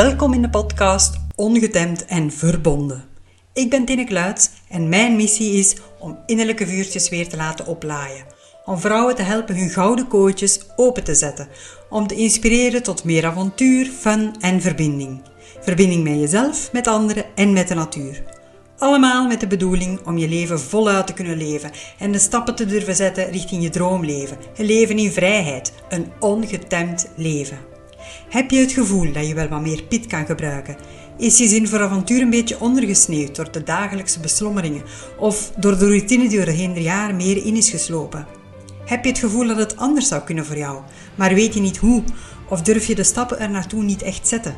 in 0.00 0.42
de 0.42 0.50
podcast 0.50 1.16
Ongetemd 1.36 2.04
en 2.04 2.32
Verbonden. 2.32 3.04
Ik 3.52 3.70
ben 3.70 3.84
Tine 3.84 4.04
Kluits 4.04 4.50
en 4.68 4.88
mijn 4.88 5.16
missie 5.16 5.52
is 5.52 5.76
om 5.98 6.18
innerlijke 6.26 6.66
vuurtjes 6.66 7.08
weer 7.08 7.28
te 7.28 7.36
laten 7.36 7.66
oplaaien. 7.66 8.24
Om 8.64 8.78
vrouwen 8.78 9.14
te 9.14 9.22
helpen 9.22 9.56
hun 9.56 9.70
gouden 9.70 10.08
kootjes 10.08 10.60
open 10.76 11.04
te 11.04 11.14
zetten. 11.14 11.48
Om 11.90 12.06
te 12.06 12.14
inspireren 12.14 12.82
tot 12.82 13.04
meer 13.04 13.26
avontuur, 13.26 13.86
fun 13.86 14.34
en 14.40 14.60
verbinding. 14.60 15.22
Verbinding 15.60 16.04
met 16.04 16.20
jezelf, 16.20 16.72
met 16.72 16.86
anderen 16.86 17.24
en 17.34 17.52
met 17.52 17.68
de 17.68 17.74
natuur. 17.74 18.22
Allemaal 18.78 19.26
met 19.26 19.40
de 19.40 19.46
bedoeling 19.46 20.06
om 20.06 20.18
je 20.18 20.28
leven 20.28 20.60
voluit 20.60 21.06
te 21.06 21.12
kunnen 21.12 21.36
leven 21.36 21.70
en 21.98 22.12
de 22.12 22.18
stappen 22.18 22.54
te 22.54 22.66
durven 22.66 22.96
zetten 22.96 23.30
richting 23.30 23.62
je 23.62 23.70
droomleven. 23.70 24.36
Een 24.56 24.66
leven 24.66 24.98
in 24.98 25.12
vrijheid, 25.12 25.72
een 25.88 26.12
ongetemd 26.20 27.08
leven. 27.16 27.69
Heb 28.28 28.50
je 28.50 28.58
het 28.58 28.72
gevoel 28.72 29.12
dat 29.12 29.26
je 29.26 29.34
wel 29.34 29.48
wat 29.48 29.60
meer 29.60 29.82
pit 29.82 30.06
kan 30.06 30.26
gebruiken? 30.26 30.76
Is 31.18 31.38
je 31.38 31.48
zin 31.48 31.68
voor 31.68 31.80
avontuur 31.80 32.22
een 32.22 32.30
beetje 32.30 32.60
ondergesneeuwd 32.60 33.36
door 33.36 33.52
de 33.52 33.62
dagelijkse 33.62 34.20
beslommeringen 34.20 34.82
of 35.18 35.52
door 35.56 35.78
de 35.78 35.86
routine 35.86 36.28
die 36.28 36.38
doorheen 36.38 36.74
de 36.74 36.82
jaren 36.82 37.16
meer 37.16 37.44
in 37.44 37.56
is 37.56 37.70
geslopen? 37.70 38.26
Heb 38.84 39.04
je 39.04 39.10
het 39.10 39.18
gevoel 39.18 39.46
dat 39.46 39.56
het 39.56 39.76
anders 39.76 40.08
zou 40.08 40.22
kunnen 40.22 40.46
voor 40.46 40.56
jou, 40.56 40.82
maar 41.14 41.34
weet 41.34 41.54
je 41.54 41.60
niet 41.60 41.76
hoe 41.76 42.02
of 42.48 42.62
durf 42.62 42.86
je 42.86 42.94
de 42.94 43.02
stappen 43.02 43.38
er 43.38 43.50
naartoe 43.50 43.82
niet 43.82 44.02
echt 44.02 44.28
zetten? 44.28 44.56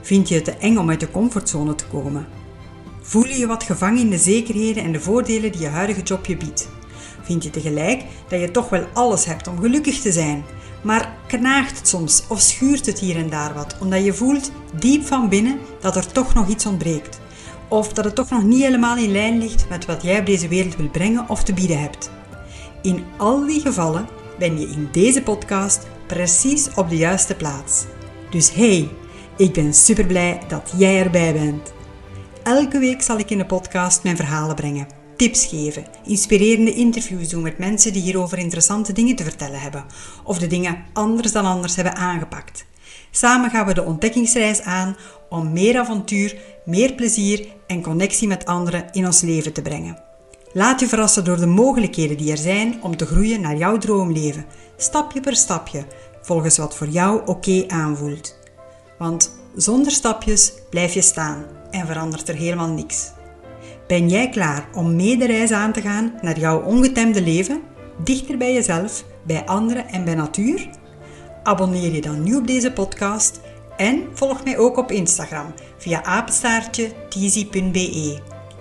Vind 0.00 0.28
je 0.28 0.34
het 0.34 0.44
te 0.44 0.56
eng 0.56 0.76
om 0.76 0.90
uit 0.90 1.00
de 1.00 1.10
comfortzone 1.10 1.74
te 1.74 1.86
komen? 1.86 2.26
Voel 3.02 3.26
je 3.26 3.38
je 3.38 3.46
wat 3.46 3.62
gevangen 3.62 4.00
in 4.00 4.10
de 4.10 4.18
zekerheden 4.18 4.82
en 4.82 4.92
de 4.92 5.00
voordelen 5.00 5.52
die 5.52 5.60
je 5.60 5.66
huidige 5.66 6.02
job 6.02 6.26
je 6.26 6.36
biedt? 6.36 6.68
Vind 7.28 7.44
je 7.44 7.50
tegelijk 7.50 8.04
dat 8.28 8.40
je 8.40 8.50
toch 8.50 8.68
wel 8.68 8.86
alles 8.92 9.24
hebt 9.24 9.48
om 9.48 9.60
gelukkig 9.60 10.00
te 10.00 10.12
zijn, 10.12 10.44
maar 10.82 11.16
knaagt 11.26 11.78
het 11.78 11.88
soms 11.88 12.24
of 12.28 12.40
schuurt 12.40 12.86
het 12.86 12.98
hier 12.98 13.16
en 13.16 13.30
daar 13.30 13.54
wat, 13.54 13.76
omdat 13.80 14.04
je 14.04 14.14
voelt 14.14 14.50
diep 14.78 15.06
van 15.06 15.28
binnen 15.28 15.58
dat 15.80 15.96
er 15.96 16.12
toch 16.12 16.34
nog 16.34 16.48
iets 16.48 16.66
ontbreekt? 16.66 17.20
Of 17.68 17.92
dat 17.92 18.04
het 18.04 18.14
toch 18.14 18.30
nog 18.30 18.42
niet 18.42 18.62
helemaal 18.62 18.96
in 18.96 19.12
lijn 19.12 19.38
ligt 19.38 19.68
met 19.68 19.86
wat 19.86 20.02
jij 20.02 20.18
op 20.18 20.26
deze 20.26 20.48
wereld 20.48 20.76
wil 20.76 20.88
brengen 20.88 21.28
of 21.28 21.42
te 21.42 21.52
bieden 21.52 21.80
hebt? 21.80 22.10
In 22.82 23.04
al 23.16 23.46
die 23.46 23.60
gevallen 23.60 24.08
ben 24.38 24.60
je 24.60 24.68
in 24.68 24.88
deze 24.92 25.22
podcast 25.22 25.86
precies 26.06 26.68
op 26.74 26.88
de 26.88 26.96
juiste 26.96 27.34
plaats. 27.34 27.84
Dus 28.30 28.52
hey, 28.52 28.88
ik 29.36 29.52
ben 29.52 29.74
super 29.74 30.06
blij 30.06 30.40
dat 30.48 30.72
jij 30.76 31.02
erbij 31.02 31.32
bent. 31.32 31.72
Elke 32.42 32.78
week 32.78 33.02
zal 33.02 33.18
ik 33.18 33.30
in 33.30 33.38
de 33.38 33.46
podcast 33.46 34.02
mijn 34.02 34.16
verhalen 34.16 34.54
brengen, 34.56 34.97
tips 35.18 35.46
geven, 35.46 35.86
inspirerende 36.04 36.74
interviews 36.74 37.28
doen 37.28 37.42
met 37.42 37.58
mensen 37.58 37.92
die 37.92 38.02
hierover 38.02 38.38
interessante 38.38 38.92
dingen 38.92 39.16
te 39.16 39.24
vertellen 39.24 39.60
hebben 39.60 39.84
of 40.24 40.38
de 40.38 40.46
dingen 40.46 40.84
anders 40.92 41.32
dan 41.32 41.44
anders 41.44 41.76
hebben 41.76 41.96
aangepakt. 41.96 42.66
Samen 43.10 43.50
gaan 43.50 43.66
we 43.66 43.74
de 43.74 43.84
ontdekkingsreis 43.84 44.60
aan 44.60 44.96
om 45.28 45.52
meer 45.52 45.78
avontuur, 45.78 46.36
meer 46.64 46.92
plezier 46.92 47.46
en 47.66 47.82
connectie 47.82 48.28
met 48.28 48.44
anderen 48.44 48.88
in 48.92 49.06
ons 49.06 49.20
leven 49.20 49.52
te 49.52 49.62
brengen. 49.62 50.02
Laat 50.52 50.80
je 50.80 50.88
verrassen 50.88 51.24
door 51.24 51.36
de 51.36 51.46
mogelijkheden 51.46 52.16
die 52.16 52.30
er 52.30 52.38
zijn 52.38 52.82
om 52.82 52.96
te 52.96 53.06
groeien 53.06 53.40
naar 53.40 53.56
jouw 53.56 53.78
droomleven, 53.78 54.46
stapje 54.76 55.20
per 55.20 55.36
stapje, 55.36 55.84
volgens 56.22 56.58
wat 56.58 56.76
voor 56.76 56.88
jou 56.88 57.20
oké 57.26 57.64
aanvoelt. 57.68 58.38
Want 58.98 59.36
zonder 59.56 59.92
stapjes 59.92 60.52
blijf 60.70 60.94
je 60.94 61.02
staan 61.02 61.44
en 61.70 61.86
verandert 61.86 62.28
er 62.28 62.34
helemaal 62.34 62.68
niks. 62.68 63.16
Ben 63.88 64.08
jij 64.08 64.28
klaar 64.28 64.68
om 64.74 64.96
mee 64.96 65.16
de 65.16 65.26
reis 65.26 65.50
aan 65.50 65.72
te 65.72 65.80
gaan 65.80 66.12
naar 66.22 66.38
jouw 66.38 66.62
ongetemde 66.62 67.22
leven, 67.22 67.62
dichter 68.04 68.36
bij 68.38 68.52
jezelf, 68.52 69.04
bij 69.22 69.46
anderen 69.46 69.88
en 69.88 70.04
bij 70.04 70.14
natuur? 70.14 70.68
Abonneer 71.42 71.92
je 71.92 72.00
dan 72.00 72.22
nu 72.22 72.34
op 72.34 72.46
deze 72.46 72.72
podcast 72.72 73.40
en 73.76 74.04
volg 74.12 74.44
mij 74.44 74.58
ook 74.58 74.76
op 74.76 74.90
Instagram 74.90 75.54
via 75.78 76.04
apenstaartje. 76.04 76.92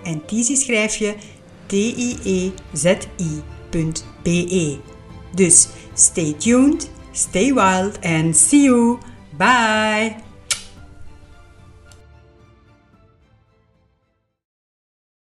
En 0.03 0.25
tizi 0.25 0.55
schrijf 0.55 0.95
je 0.95 1.15
t-i-e-z-i.be. 1.65 2.57
Dus 5.35 5.67
stay 5.93 6.33
tuned, 6.37 6.89
stay 7.11 7.53
wild 7.53 8.01
and 8.01 8.35
see 8.35 8.61
you. 8.61 8.97
Bye! 9.37 10.26